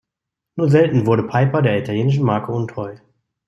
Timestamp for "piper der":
1.27-1.77